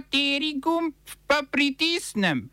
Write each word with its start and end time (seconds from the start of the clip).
Kateri 0.00 0.56
gumb 0.56 0.94
pa 1.28 1.42
pritisnem? 1.44 2.48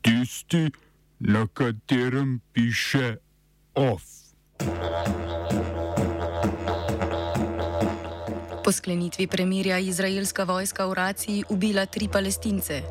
Tisti, 0.00 0.72
na 1.20 1.44
katerem 1.52 2.40
piše 2.52 3.16
OF. 3.74 4.02
Po 8.64 8.72
sklenitvi 8.72 9.26
premirja 9.26 9.76
je 9.76 9.86
izraelska 9.92 10.44
vojska 10.44 10.86
v 10.86 10.94
raciji 10.94 11.44
ubila 11.48 11.86
tri 11.86 12.08
palestince. 12.08 12.82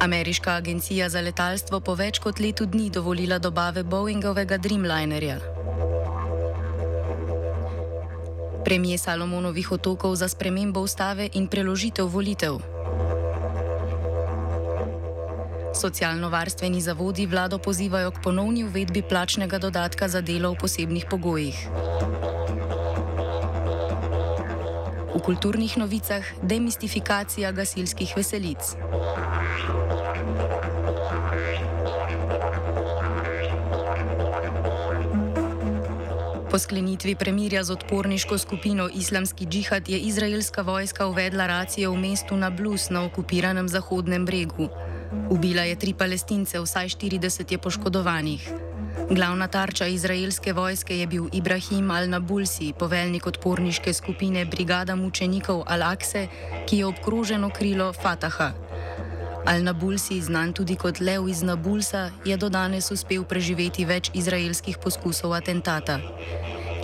Ameriška 0.00 0.54
agencija 0.54 1.08
za 1.08 1.20
letalstvo 1.20 1.80
po 1.80 1.94
več 1.94 2.22
kot 2.22 2.38
letu 2.38 2.66
dni 2.66 2.90
dovolila 2.90 3.38
dobave 3.38 3.82
Boeingovega 3.82 4.58
Dreamlinerja. 4.58 5.49
Premije 8.70 9.02
Salomonovih 9.02 9.66
otokov 9.74 10.14
za 10.14 10.30
spremembo 10.30 10.78
ustave 10.78 11.26
in 11.34 11.50
preložitev 11.50 12.06
volitev. 12.06 12.62
Socialno-varstveni 15.74 16.78
zavodi 16.78 17.26
vlado 17.26 17.58
pozivajo 17.58 18.14
k 18.14 18.22
ponovni 18.22 18.62
uvedbi 18.62 19.02
plačnega 19.02 19.58
dodatka 19.58 20.06
za 20.06 20.22
delo 20.22 20.54
v 20.54 20.62
posebnih 20.62 21.02
pogojih. 21.10 21.58
V 25.14 25.18
kulturnih 25.18 25.74
novicah 25.74 26.22
demistifikacija 26.38 27.50
gasilskih 27.50 28.14
veselic. 28.14 28.78
Po 36.50 36.58
sklenitvi 36.58 37.14
premirja 37.14 37.64
z 37.64 37.70
odporniško 37.70 38.38
skupino 38.38 38.88
Islamski 38.94 39.46
džihad 39.46 39.88
je 39.88 39.98
izraelska 39.98 40.62
vojska 40.62 41.06
uvedla 41.06 41.46
racijo 41.46 41.92
v 41.92 41.96
mestu 41.96 42.36
Nablus 42.36 42.90
na 42.90 43.04
okupiranem 43.04 43.68
Zahodnem 43.68 44.26
bregu. 44.26 44.68
Ubila 45.30 45.62
je 45.62 45.78
tri 45.78 45.94
palestince, 45.94 46.60
vsaj 46.60 46.88
40 46.88 47.52
je 47.52 47.58
poškodovanih. 47.58 48.50
Glavna 49.10 49.46
tarča 49.46 49.86
izraelske 49.86 50.52
vojske 50.52 50.98
je 50.98 51.06
bil 51.06 51.28
Ibrahim 51.32 51.90
al-Nabulsi, 51.90 52.72
poveljnik 52.72 53.26
odporniške 53.26 53.92
skupine 53.92 54.44
Brigada 54.44 54.96
mučenikov 54.96 55.62
Al-Akse, 55.66 56.26
ki 56.66 56.78
je 56.78 56.86
obkroženo 56.86 57.50
krilo 57.50 57.92
Fataha. 57.92 58.69
Al-Nabulsi, 59.46 60.20
znan 60.20 60.52
tudi 60.52 60.76
kot 60.76 61.00
Lev 61.00 61.28
iz 61.28 61.42
Nabulsa, 61.42 62.10
je 62.24 62.36
do 62.36 62.48
danes 62.52 62.90
uspel 62.92 63.24
preživeti 63.24 63.86
več 63.88 64.10
izraelskih 64.12 64.76
poskusov 64.76 65.32
atentata. 65.32 65.96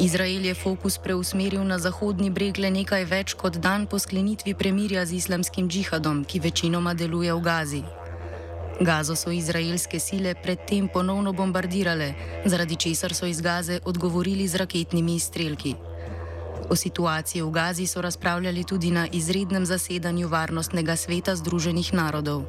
Izrael 0.01 0.45
je 0.45 0.55
fokus 0.55 0.97
preusmeril 0.99 1.65
na 1.65 1.79
zahodni 1.79 2.31
breg 2.31 2.59
le 2.59 2.71
nekaj 2.71 3.05
več 3.09 3.34
kot 3.37 3.61
dan 3.61 3.87
po 3.87 3.99
sklenitvi 4.01 4.55
premirja 4.55 5.05
z 5.05 5.21
islamskim 5.21 5.69
džihadom, 5.69 6.25
ki 6.25 6.41
večinoma 6.41 6.95
deluje 6.95 7.33
v 7.33 7.41
Gazi. 7.45 7.83
Gazo 8.81 9.17
so 9.17 9.33
izraelske 9.33 10.01
sile 10.01 10.34
predtem 10.34 10.89
ponovno 10.89 11.33
bombardirale, 11.33 12.12
zaradi 12.45 12.77
česar 12.77 13.15
so 13.15 13.27
iz 13.27 13.41
Gaze 13.41 13.81
odgovorili 13.84 14.49
z 14.49 14.61
raketnimi 14.65 15.17
izstrelki. 15.17 15.75
O 16.69 16.77
situaciji 16.77 17.42
v 17.42 17.50
Gazi 17.50 17.86
so 17.86 18.00
razpravljali 18.00 18.64
tudi 18.64 18.91
na 18.91 19.06
izrednem 19.12 19.67
zasedanju 19.67 20.28
Varnostnega 20.28 20.97
sveta 20.97 21.36
Združenih 21.36 21.95
narodov. 21.95 22.45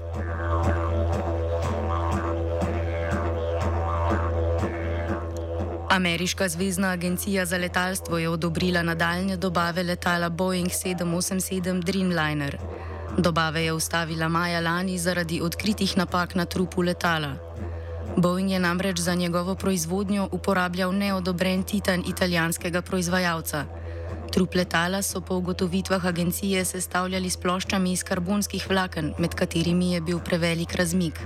Ameriška 5.90 6.50
zvezdna 6.50 6.90
agencija 6.90 7.46
za 7.46 7.58
letalstvo 7.58 8.18
je 8.18 8.30
odobrila 8.30 8.84
nadaljne 8.84 9.38
dobave 9.38 9.84
letala 9.84 10.30
Boeing 10.30 10.70
787 10.70 11.84
Dreamliner. 11.84 12.58
Dobave 13.18 13.64
je 13.64 13.74
ustavila 13.74 14.28
maja 14.30 14.60
lani 14.60 14.98
zaradi 14.98 15.42
odkritih 15.42 15.98
napak 15.98 16.36
na 16.36 16.46
trupu 16.46 16.82
letala. 16.82 17.36
Boeing 18.18 18.52
je 18.52 18.60
namreč 18.60 19.00
za 19.00 19.16
njegovo 19.16 19.56
proizvodnjo 19.56 20.30
uporabljal 20.32 20.94
neodobren 20.94 21.64
titan 21.64 22.04
italijanskega 22.08 22.82
proizvajalca. 22.82 23.66
Trup 24.32 24.56
letala 24.56 25.02
so 25.02 25.22
po 25.22 25.36
ugotovitvah 25.36 26.06
agencije 26.06 26.66
sestavljali 26.66 27.30
s 27.30 27.38
ploščami 27.38 27.92
iz 27.92 28.04
karbonskih 28.04 28.70
vlaken, 28.70 29.14
med 29.18 29.36
katerimi 29.36 29.94
je 29.94 30.02
bil 30.02 30.20
prevelik 30.20 30.76
razmik. 30.76 31.22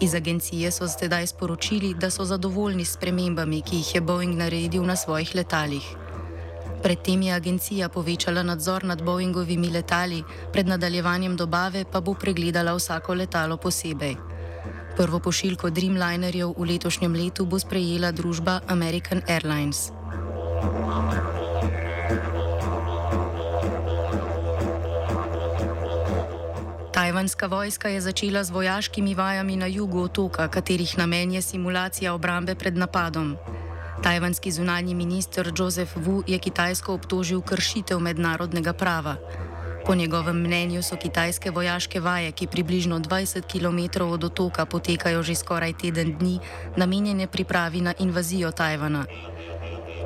Iz 0.00 0.14
agencije 0.14 0.70
so 0.70 0.86
zdaj 0.86 1.26
sporočili, 1.26 1.94
da 1.94 2.10
so 2.10 2.24
zadovoljni 2.24 2.84
s 2.84 2.96
premembami, 2.96 3.62
ki 3.62 3.76
jih 3.76 3.94
je 3.94 4.00
Boeing 4.00 4.36
naredil 4.36 4.84
na 4.84 4.96
svojih 4.96 5.34
letalih. 5.34 5.84
Predtem 6.82 7.22
je 7.22 7.34
agencija 7.34 7.88
povečala 7.88 8.42
nadzor 8.42 8.84
nad 8.84 9.02
Boeingovimi 9.02 9.70
letali, 9.70 10.22
pred 10.52 10.66
nadaljevanjem 10.68 11.36
dobave 11.36 11.84
pa 11.92 12.00
bo 12.00 12.14
pregledala 12.14 12.74
vsako 12.74 13.14
letalo 13.14 13.56
posebej. 13.56 14.16
Prvo 14.96 15.18
pošiljko 15.20 15.70
Dreamlinerjev 15.70 16.54
v 16.58 16.68
letošnjem 16.72 17.14
letu 17.14 17.46
bo 17.46 17.58
sprejela 17.58 18.12
družba 18.12 18.60
American 18.68 19.22
Airlines. 19.28 19.90
Tajvanska 26.92 27.46
vojska 27.46 27.88
je 27.88 28.00
začela 28.00 28.44
z 28.44 28.50
vojaškimi 28.50 29.14
vajami 29.14 29.56
na 29.56 29.66
jugu 29.66 30.00
otoka, 30.02 30.48
katerih 30.48 30.98
namen 30.98 31.32
je 31.32 31.42
simulacija 31.42 32.14
obrambe 32.14 32.54
pred 32.54 32.76
napadom. 32.76 33.36
Tajvanski 34.02 34.52
zunanji 34.52 34.94
minister 34.94 35.52
Joseph 35.58 35.96
Wu 35.96 36.22
je 36.26 36.38
Kitajsko 36.38 36.94
obtožil 36.94 37.40
kršitev 37.40 38.00
mednarodnega 38.00 38.72
prava. 38.72 39.16
Po 39.86 39.94
njegovem 39.94 40.36
mnenju 40.36 40.82
so 40.82 40.96
kitajske 40.96 41.50
vojaške 41.50 42.00
vaje, 42.00 42.32
ki 42.32 42.46
približno 42.46 42.98
20 42.98 43.46
km 43.46 44.02
od 44.02 44.24
otoka 44.24 44.66
potekajo 44.66 45.22
že 45.22 45.34
skoraj 45.34 45.72
teden 45.72 46.18
dni, 46.18 46.40
namenjene 46.76 47.26
pripravi 47.26 47.80
na 47.80 47.94
invazijo 47.98 48.50
Tajvana. 48.50 49.04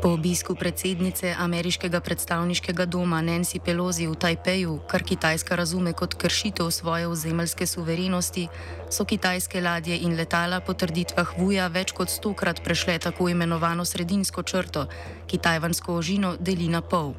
Po 0.01 0.17
obisku 0.17 0.55
predsednice 0.57 1.35
ameriškega 1.39 2.01
predstavniškega 2.01 2.87
doma 2.89 3.21
Nancy 3.21 3.61
Pelosi 3.61 4.07
v 4.09 4.15
Tajpeju, 4.17 4.79
kar 4.89 5.05
Kitajska 5.05 5.57
razume 5.57 5.93
kot 5.93 6.15
kršitev 6.17 6.71
svoje 6.73 7.05
ozemeljske 7.07 7.67
suverenosti, 7.67 8.49
so 8.89 9.05
kitajske 9.05 9.61
ladje 9.61 9.99
in 10.01 10.17
letala 10.17 10.61
po 10.65 10.73
trditvah 10.73 11.37
Vuja 11.37 11.69
več 11.69 11.93
kot 11.93 12.09
stokrat 12.09 12.65
prešle 12.65 12.97
tako 12.99 13.29
imenovano 13.29 13.85
sredinsko 13.85 14.43
črto, 14.43 14.87
ki 15.29 15.39
tajvansko 15.39 15.93
ožino 16.01 16.33
deli 16.41 16.73
na 16.73 16.81
pol. 16.81 17.13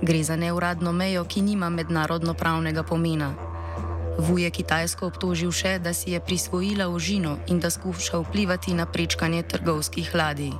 Gre 0.00 0.24
za 0.24 0.40
neuradno 0.40 0.92
mejo, 0.92 1.24
ki 1.28 1.44
nima 1.44 1.68
mednarodno 1.68 2.32
pravnega 2.32 2.82
pomena. 2.82 3.34
Vu 4.18 4.38
je 4.40 4.48
Kitajsko 4.50 5.12
obtožil 5.12 5.52
še, 5.52 5.76
da 5.78 5.92
si 5.92 6.16
je 6.16 6.20
prisvojila 6.20 6.88
ožino 6.88 7.36
in 7.52 7.60
da 7.60 7.68
skuša 7.70 8.24
vplivati 8.24 8.72
na 8.72 8.88
prečkanje 8.88 9.42
trgovskih 9.42 10.14
ladij. 10.14 10.56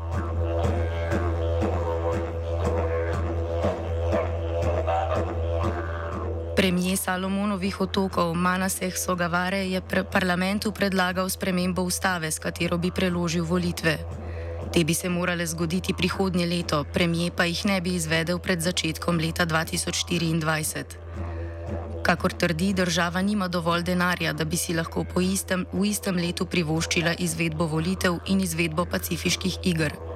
Premijer 6.59 6.99
Salomonovih 6.99 7.81
otokov 7.81 8.35
Manaseh 8.35 8.91
Sogavare 8.99 9.71
je 9.71 9.81
pre 9.81 10.03
parlamentu 10.03 10.73
predlagal 10.75 11.31
spremembo 11.31 11.83
ustave, 11.83 12.31
s 12.31 12.43
katero 12.43 12.79
bi 12.79 12.91
preložil 12.91 13.45
volitve. 13.45 13.99
Te 14.73 14.85
bi 14.85 14.95
se 14.95 15.09
morale 15.09 15.47
zgoditi 15.47 15.95
prihodnje 15.95 16.47
leto, 16.47 16.85
premijer 16.85 17.33
pa 17.33 17.45
jih 17.45 17.65
ne 17.65 17.81
bi 17.81 17.95
izvedel 17.95 18.39
pred 18.39 18.61
začetkom 18.61 19.19
leta 19.23 19.47
2024. 19.47 20.85
Kakor 22.03 22.33
trdi, 22.33 22.73
država 22.75 23.23
nima 23.23 23.49
dovolj 23.49 23.83
denarja, 23.83 24.33
da 24.33 24.45
bi 24.45 24.57
si 24.57 24.75
lahko 24.75 25.07
istem, 25.23 25.67
v 25.73 25.85
istem 25.87 26.17
letu 26.17 26.47
privoščila 26.47 27.15
izvedbo 27.19 27.67
volitev 27.67 28.19
in 28.27 28.41
izvedbo 28.41 28.85
pacifiških 28.85 29.59
iger. 29.63 30.08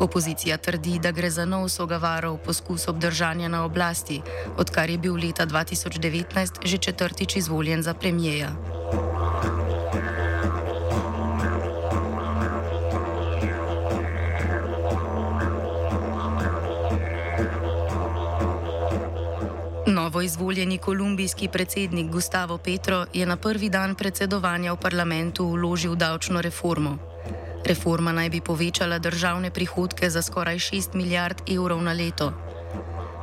Opozicija 0.00 0.56
trdi, 0.56 0.98
da 0.98 1.10
gre 1.10 1.30
za 1.30 1.44
nov 1.44 1.68
sogavarov 1.68 2.38
poskus 2.44 2.88
obdržanja 2.88 3.48
na 3.48 3.64
oblasti, 3.64 4.22
odkar 4.56 4.90
je 4.90 4.98
bil 4.98 5.14
leta 5.14 5.46
2019 5.46 6.64
že 6.64 6.78
četrtič 6.78 7.36
izvoljen 7.36 7.82
za 7.82 7.94
premijeja. 7.94 8.52
Novo 19.86 20.22
izvoljeni 20.22 20.78
kolumbijski 20.78 21.48
predsednik 21.48 22.10
Gustavo 22.10 22.58
Petro 22.58 23.06
je 23.12 23.26
na 23.26 23.36
prvi 23.36 23.68
dan 23.68 23.94
predsedovanja 23.94 24.72
v 24.72 24.76
parlamentu 24.76 25.46
vložil 25.48 25.94
davčno 25.94 26.40
reformo. 26.40 27.11
Reforma 27.66 28.12
naj 28.12 28.28
bi 28.30 28.40
povečala 28.40 28.98
državne 28.98 29.50
prihodke 29.50 30.10
za 30.10 30.22
skoraj 30.22 30.58
6 30.58 30.94
milijard 30.94 31.42
evrov 31.50 31.82
na 31.82 31.92
leto. 31.92 32.32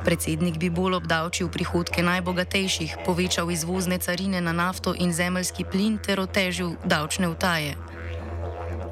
Predsednik 0.04 0.56
bi 0.58 0.70
bolj 0.70 0.94
obdavčil 0.96 1.48
prihodke 1.52 2.02
najbogatejših, 2.02 2.96
povečal 3.04 3.50
izvozne 3.50 3.98
carine 3.98 4.40
na 4.40 4.52
nafto 4.52 4.94
in 4.96 5.12
zemljski 5.12 5.64
plin 5.64 5.98
ter 5.98 6.20
otežil 6.20 6.72
davčne 6.84 7.28
utaje. 7.28 7.76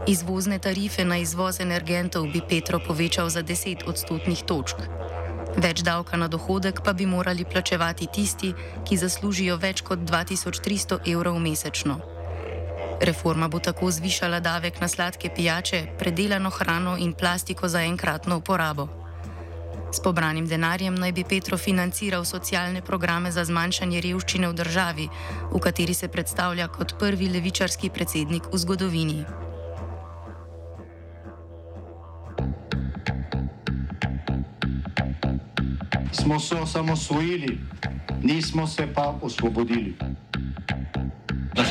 Izvozne 0.06 0.58
tarife 0.58 1.04
na 1.04 1.16
izvoz 1.16 1.60
energentov 1.60 2.28
bi 2.32 2.40
Petro 2.48 2.78
povečal 2.78 3.30
za 3.30 3.42
10 3.42 3.88
odstotnih 3.88 4.44
točk. 4.44 4.76
Več 5.56 5.80
davka 5.80 6.16
na 6.16 6.28
dohodek 6.28 6.84
pa 6.84 6.92
bi 6.92 7.06
morali 7.06 7.44
plačevati 7.44 8.06
tisti, 8.12 8.52
ki 8.84 8.96
zaslužijo 8.96 9.56
več 9.56 9.80
kot 9.80 9.98
2300 9.98 11.00
evrov 11.08 11.40
mesečno. 11.40 12.17
Reforma 13.00 13.48
bo 13.48 13.58
tako 13.58 13.90
zvišala 13.90 14.40
davek 14.40 14.80
na 14.80 14.88
sladke 14.88 15.30
pijače, 15.36 15.86
predelano 15.98 16.50
hrano 16.50 16.96
in 16.98 17.12
plastiko 17.12 17.68
za 17.68 17.82
enkratno 17.82 18.36
uporabo. 18.36 18.88
S 19.92 20.02
pobranim 20.02 20.46
denarjem 20.46 20.94
naj 20.94 21.12
bi 21.12 21.24
Petro 21.24 21.58
financiral 21.58 22.24
socialne 22.24 22.82
programe 22.82 23.30
za 23.32 23.44
zmanjšanje 23.44 24.00
revščine 24.00 24.48
v 24.48 24.54
državi, 24.54 25.08
v 25.52 25.60
kateri 25.60 25.94
se 25.94 26.08
predstavlja 26.08 26.68
kot 26.68 26.98
prvi 26.98 27.28
levičarski 27.28 27.90
predsednik 27.90 28.50
v 28.52 28.58
zgodovini. 28.58 29.24
Smo 36.12 36.40
se 36.40 36.54
osamosvojili, 36.54 37.58
nismo 38.22 38.66
se 38.66 38.88
pa 38.94 39.14
osvobodili. 39.22 39.96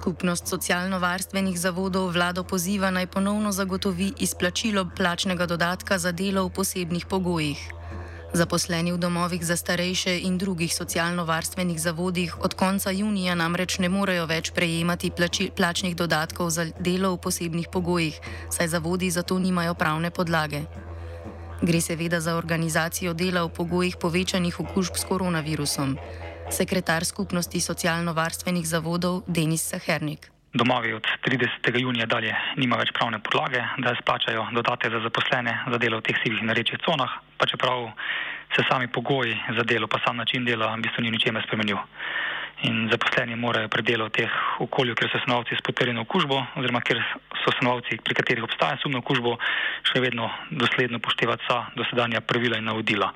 Skupnost 0.00 0.48
socialno-varstvenih 0.48 1.60
zavodov 1.60 2.08
vlado 2.16 2.40
poziva 2.40 2.88
naj 2.90 3.06
ponovno 3.06 3.52
zagotovi 3.52 4.12
izplačilo 4.24 4.86
plačnega 4.96 5.46
dodatka 5.46 5.98
za 5.98 6.12
delo 6.12 6.46
v 6.48 6.50
posebnih 6.56 7.04
pogojih. 7.06 7.60
Zaposleni 8.32 8.96
v 8.96 8.98
domovih 8.98 9.44
za 9.44 9.56
starejše 9.60 10.24
in 10.24 10.38
drugih 10.40 10.72
socialno-varstvenih 10.72 11.76
zavodih 11.76 12.38
od 12.40 12.54
konca 12.54 12.90
junija 12.90 13.34
namreč 13.34 13.76
ne 13.78 13.92
morejo 13.92 14.24
več 14.24 14.50
prejemati 14.56 15.10
plači, 15.10 15.50
plačnih 15.56 15.96
dodatkov 15.96 16.48
za 16.48 16.64
delo 16.80 17.12
v 17.12 17.20
posebnih 17.20 17.68
pogojih, 17.68 18.16
saj 18.48 18.72
zavodi 18.72 19.10
za 19.10 19.22
to 19.22 19.38
nimajo 19.38 19.74
pravne 19.74 20.10
podlage. 20.10 20.64
Gre 21.60 21.80
seveda 21.80 22.24
za 22.24 22.40
organizacijo 22.40 23.12
dela 23.12 23.44
v 23.44 23.52
pogojih 23.52 24.00
povečanih 24.00 24.60
okužb 24.60 24.96
s 24.96 25.04
koronavirusom 25.04 25.98
sekretar 26.50 27.04
skupnosti 27.04 27.60
socialno-varstvenih 27.60 28.66
zavodov 28.66 29.22
Denis 29.26 29.62
Sahernik. 29.70 30.30
Domovi 30.52 30.92
od 30.92 31.06
30. 31.24 31.78
junija 31.78 32.06
dalje 32.06 32.34
nima 32.56 32.76
več 32.76 32.90
pravne 32.90 33.20
podlage, 33.22 33.62
da 33.78 33.94
splačajo 34.00 34.48
dodate 34.52 34.90
za 34.90 34.98
zaposlene 35.04 35.54
za 35.70 35.78
delo 35.78 36.00
v 36.00 36.06
teh 36.08 36.18
sivih 36.24 36.42
in 36.42 36.50
rečih 36.50 36.82
conah, 36.82 37.12
pa 37.38 37.46
čeprav 37.46 37.92
se 38.56 38.66
sami 38.66 38.90
pogoji 38.90 39.38
za 39.56 39.62
delo, 39.62 39.86
pa 39.86 40.02
sam 40.04 40.16
način 40.16 40.44
dela 40.44 40.74
v 40.74 40.82
bistvu 40.82 41.06
ni 41.06 41.14
ničemer 41.14 41.46
spremenil. 41.46 41.78
In 42.66 42.90
zaposleni 42.90 43.38
morajo 43.38 43.70
pri 43.70 43.82
delu 43.86 44.10
v 44.10 44.16
teh 44.18 44.32
okolju, 44.58 44.98
kjer 44.98 45.14
so 45.14 45.22
stanovalci 45.22 45.54
s 45.54 45.62
potrjeno 45.62 46.02
okužbo, 46.02 46.42
oziroma 46.58 46.82
kjer 46.82 46.98
so 47.44 47.54
stanovalci, 47.54 48.02
pri 48.04 48.14
katerih 48.18 48.44
obstaja 48.44 48.76
sum 48.82 48.92
na 48.92 48.98
okužbo, 48.98 49.38
še 49.86 50.02
vedno 50.02 50.28
dosledno 50.50 50.98
poštevati 50.98 51.46
vsa 51.46 51.62
dosedanja 51.78 52.26
pravila 52.26 52.58
in 52.58 52.66
navodila. 52.66 53.14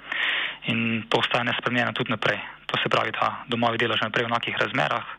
In 0.70 1.02
to 1.10 1.18
ostane 1.18 1.52
spremenjeno 1.58 1.92
tudi 1.92 2.14
naprej. 2.14 2.53
To 2.74 2.80
se 2.82 2.88
pravi, 2.88 3.12
da 3.14 3.44
domovi 3.46 3.78
delajo 3.78 4.00
še 4.00 4.08
naprej 4.08 4.24
v 4.26 4.30
enakih 4.32 4.56
razmerah, 4.58 5.10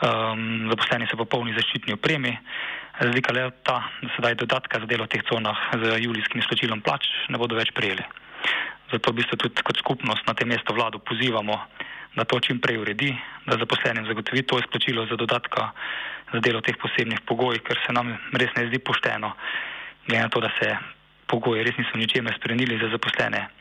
um, 0.00 0.70
zaposleni 0.72 1.04
so 1.10 1.18
v 1.20 1.26
polni 1.28 1.52
zaščitni 1.52 1.92
opremi. 1.92 2.32
Razlika 2.96 3.34
je 3.36 3.50
ta, 3.68 3.74
da 4.00 4.08
sedaj 4.14 4.38
dodatka 4.40 4.80
za 4.80 4.88
delo 4.88 5.04
v 5.04 5.12
teh 5.12 5.24
conah 5.28 5.60
z 5.76 6.00
julijskim 6.00 6.40
izplačilom 6.40 6.80
plač 6.80 7.04
ne 7.28 7.36
bodo 7.36 7.60
več 7.60 7.74
prijeli. 7.76 8.00
Zato 8.88 9.12
v 9.12 9.20
bistvu 9.20 9.36
tudi 9.44 9.60
kot 9.60 9.76
skupnost 9.76 10.24
na 10.24 10.32
tem 10.32 10.48
mestu 10.48 10.72
vlado 10.72 11.04
pozivamo, 11.04 11.58
da 12.16 12.24
to 12.24 12.40
čim 12.40 12.64
prej 12.64 12.80
uredi, 12.80 13.12
da 13.44 13.60
zaposlenim 13.60 14.08
zagotovi 14.08 14.46
to 14.48 14.56
izplačilo 14.64 15.04
za 15.04 15.20
dodatka 15.20 15.68
za 16.32 16.40
delo 16.40 16.64
v 16.64 16.68
teh 16.72 16.80
posebnih 16.80 17.20
pogojih, 17.28 17.60
ker 17.60 17.76
se 17.84 17.92
nam 17.92 18.16
res 18.40 18.56
ne 18.56 18.70
zdi 18.72 18.80
pošteno, 18.80 19.36
glede 20.08 20.24
na 20.24 20.32
to, 20.32 20.40
da 20.40 20.48
se 20.56 20.72
pogoji 21.28 21.60
res 21.60 21.76
niso 21.76 22.00
ničemer 22.00 22.40
spremenili 22.40 22.80
za 22.80 22.88
zaposlene 22.88 23.59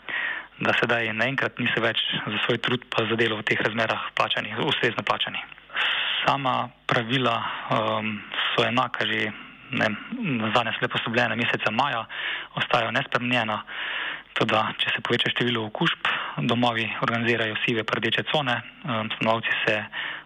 da 0.59 0.73
sedaj 0.79 1.13
naenkrat 1.13 1.59
niso 1.59 1.81
več 1.81 2.01
za 2.13 2.37
svoj 2.45 2.59
trud 2.63 2.85
pa 2.91 3.05
za 3.09 3.15
delo 3.19 3.39
v 3.39 3.47
teh 3.47 3.61
razmerah 3.61 4.11
plačani, 4.15 4.55
ustrezno 4.65 5.03
plačani. 5.03 5.39
Sama 6.25 6.69
pravila 6.87 7.35
um, 7.71 8.19
so 8.51 8.65
enaka 8.67 9.07
že 9.07 9.31
zadnje 10.53 10.73
slepo 10.79 10.97
sobljene 11.03 11.35
meseca 11.35 11.71
maja, 11.71 12.05
ostajajo 12.57 12.91
nespremenjena, 12.91 13.61
tudi 14.33 14.61
če 14.81 14.93
se 14.95 15.03
poveča 15.05 15.29
število 15.35 15.65
okužb, 15.69 16.09
domovi 16.49 16.87
organizirajo 17.01 17.55
sive 17.65 17.83
prdeče 17.83 18.23
cone, 18.31 18.55
um, 18.83 19.09
stanovalci 19.15 19.53
se 19.65 19.77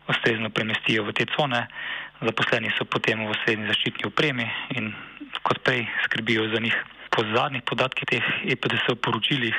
ustrezno 0.08 0.50
premestijo 0.50 1.04
v 1.04 1.14
te 1.14 1.26
cone, 1.36 1.68
zaposleni 2.24 2.72
so 2.78 2.86
potem 2.86 3.26
v 3.28 3.36
srednji 3.44 3.68
zaščitni 3.68 4.08
opremi 4.08 4.48
in 4.78 4.94
kot 5.44 5.60
prej 5.64 5.88
skrbijo 6.06 6.48
za 6.54 6.62
njih. 6.64 6.76
Po 7.14 7.22
zadnjih 7.30 7.62
podatkih 7.70 8.08
teh 8.10 8.30
EPDS 8.56 8.96
poročilih 9.02 9.54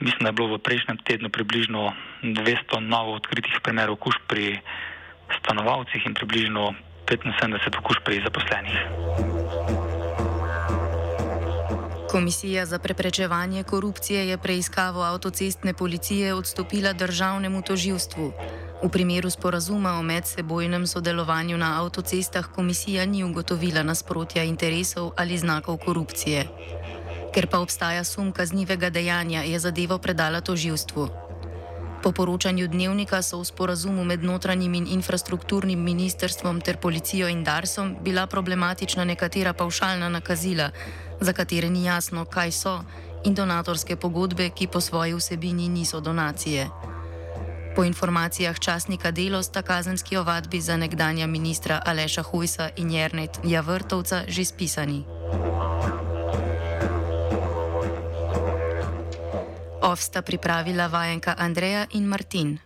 Mislim, 0.00 0.20
da 0.20 0.28
je 0.28 0.32
bilo 0.32 0.56
v 0.56 0.58
prejšnjem 0.58 0.98
tednu 1.04 1.28
približno 1.28 1.92
200 2.22 2.80
novo 2.80 3.12
odkritih 3.20 3.60
primerov 3.62 4.00
okužb 4.00 4.22
pri 4.26 4.60
stanovalcih 5.38 6.06
in 6.06 6.14
približno 6.14 6.74
75 7.04 7.78
okužb 7.78 8.02
pri 8.04 8.22
zaposlenih. 8.24 8.78
Komisija 12.10 12.66
za 12.66 12.78
preprečevanje 12.78 13.62
korupcije 13.62 14.28
je 14.28 14.38
preiskavo 14.38 15.02
avtocestne 15.02 15.74
policije 15.74 16.34
odstopila 16.34 16.92
državnemu 16.92 17.62
toživstvu. 17.62 18.32
V 18.82 18.88
primeru 18.88 19.30
sporazuma 19.30 19.92
o 19.92 20.02
medsebojnem 20.02 20.86
sodelovanju 20.86 21.56
na 21.56 21.82
avtocestah 21.82 22.46
komisija 22.54 23.06
ni 23.06 23.24
ugotovila 23.24 23.82
nasprotja 23.82 24.42
interesov 24.42 25.12
ali 25.16 25.38
znakov 25.38 25.76
korupcije. 25.76 26.46
Ker 27.30 27.46
pa 27.46 27.60
obstaja 27.62 28.04
sum 28.04 28.32
kaznivega 28.32 28.90
dejanja, 28.90 29.42
je 29.42 29.58
zadevo 29.58 29.98
predala 29.98 30.40
toživstvu. 30.40 31.08
Po 32.02 32.12
poročanju 32.12 32.66
dnevnika 32.66 33.22
so 33.22 33.38
v 33.38 33.44
sporazumu 33.44 34.04
med 34.04 34.24
notranjim 34.24 34.74
in 34.74 34.86
infrastrukturnim 34.88 35.78
ministrstvom 35.78 36.60
ter 36.60 36.76
policijo 36.76 37.28
in 37.28 37.44
Darsom 37.44 37.96
bila 38.00 38.26
problematična 38.26 39.04
nekatera 39.04 39.52
pavšalna 39.52 40.08
nakazila, 40.08 40.70
za 41.20 41.32
katere 41.32 41.70
ni 41.70 41.84
jasno, 41.84 42.24
kaj 42.24 42.52
so, 42.52 42.80
in 43.24 43.34
donatorske 43.34 43.96
pogodbe, 43.96 44.50
ki 44.50 44.66
po 44.66 44.80
svoji 44.80 45.14
vsebini 45.14 45.68
niso 45.68 46.00
donacije. 46.00 46.68
Po 47.76 47.84
informacijah 47.84 48.58
časnika 48.58 49.10
Delo 49.10 49.42
sta 49.42 49.62
kazenski 49.62 50.16
ovadbi 50.16 50.60
za 50.60 50.76
nekdanja 50.76 51.26
ministra 51.26 51.82
Aleša 51.86 52.22
Hujsa 52.22 52.70
in 52.76 52.90
Jernet 52.90 53.38
Javrtovca 53.44 54.24
že 54.28 54.44
spisani. 54.44 55.04
Ov 59.90 59.98
sta 59.98 60.22
pripravila 60.22 60.86
vajenka 60.86 61.34
Andreja 61.34 61.82
in 61.98 62.06
Martin. 62.06 62.62